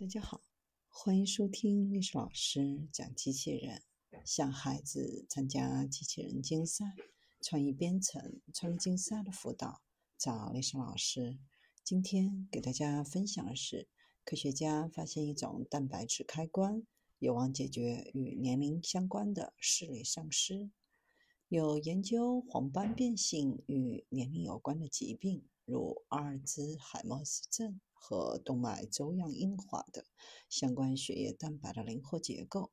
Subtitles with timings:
[0.00, 0.40] 大家好，
[0.86, 3.82] 欢迎收听历史老师讲机器人。
[4.24, 6.94] 想孩子参加机器人竞赛、
[7.42, 9.82] 创意编程、创意竞赛的辅导，
[10.16, 11.40] 找历史老师。
[11.82, 13.88] 今天给大家分享的是，
[14.24, 16.86] 科学家发现一种蛋白质开关，
[17.18, 20.70] 有望解决与年龄相关的视力丧失。
[21.48, 27.80] 有研究黄斑变性与年龄有关的疾病，如阿尔兹海默氏症。
[28.00, 30.06] 和动脉粥样硬化的
[30.48, 32.70] 相关血液蛋白的灵活结构，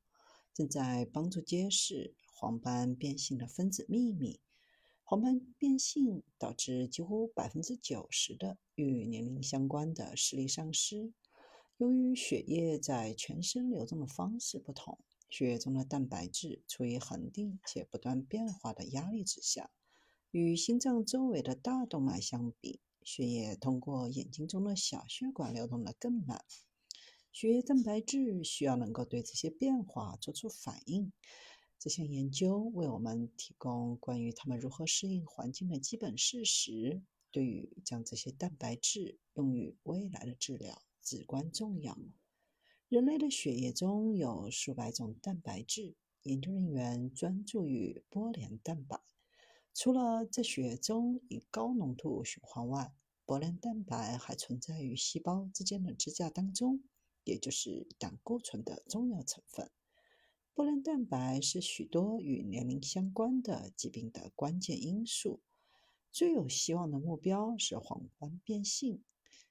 [0.53, 4.39] 正在帮助揭示黄斑变性的分子秘密。
[5.03, 11.11] 黄斑变性导致几乎百分之九十的与年龄相关的视力丧失。
[11.77, 19.71] 由于血液在全身流动的方式不同，血液中的蛋白质处于恒定且不断变化的压力之下，
[20.37, 22.81] 与心脏周围的大动脉相比。
[23.01, 26.43] 血液通过眼睛中的小血管流动的更慢，
[27.31, 31.13] 血液蛋白质需要能够对这些变化做出反应。
[31.79, 41.97] 这项研究为我们提供关于它们如何适应环境的基本事实，对于将这些蛋白质用于未来的治疗至关重要。
[42.89, 48.99] 人类的血液中有数百种蛋白质，研究人员专注于波联蛋白。
[49.77, 52.93] 除了在血中以高浓度循环外，
[53.25, 56.81] 波联蛋白还存在于细胞之间的支架当中，
[57.25, 59.69] 也就是胆固醇的重要成分。
[60.53, 65.41] 波联蛋白是许多与年龄相关的疾病的关键因素。
[66.09, 69.03] 最有希望的目标是黄斑变性，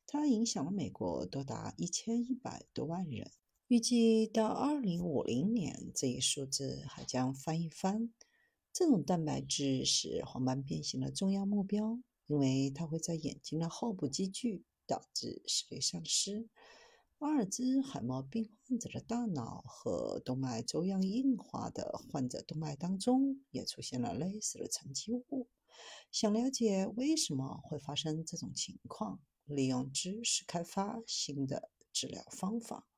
[0.07, 3.31] 它影响了美国多达一千一百多万人。
[3.69, 8.11] 预计到二零五零年，这一数字还将翻一番。
[8.75, 16.49] 这种蛋白质是黄斑变性的重要目标，因为它会在眼睛的后部积聚，导致视力丧失。
[17.21, 25.47] 阿尔兹海默病患者的大脑和动脉粥样硬化的患者动脉当中也出现了类似的沉积物。
[26.11, 32.89] 想了解为什么会发生这种情况，利用知识开发新的治疗方法。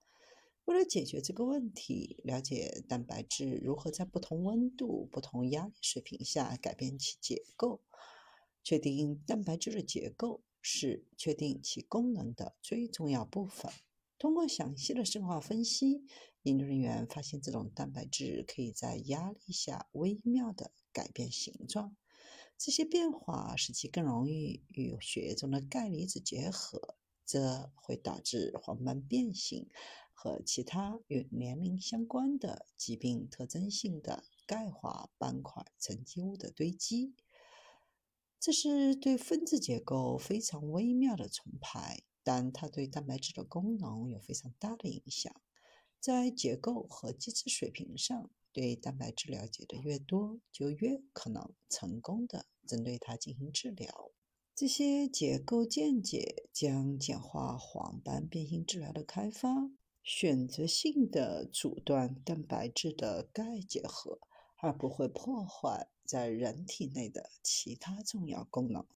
[0.67, 7.81] 为了解决这个问题，了解蛋白质如何在不同温度、不同压力水平下改变其结构，
[8.65, 13.71] 确定蛋白质的结构是确定其功能的最重要部分。
[14.19, 16.03] 通过详细的生化分析，
[16.43, 21.97] 研究人员发现这种蛋白质可以在压力下微妙地改变形状。
[22.59, 29.69] 这些变化使其更容易与血液中的钙离子结合，这会导致黄斑变形。
[30.19, 37.15] 和其他与年龄相关的疾病特征性的钙化斑块沉积物的堆积，
[38.41, 45.33] 这是对分子结构非常微妙的重排，但它对蛋白质的功能有非常大的影响。
[46.01, 54.11] 在结构和机制水平上，对蛋白质了解的越多，就越可能成功的针对它进行治疗。
[54.55, 59.71] 这些结构见解将简化黄斑变性治疗的开发。
[60.07, 64.21] 选择性的阻断蛋白质的钙结合，
[64.61, 68.85] 而不会破坏在人体内的其他重要功能。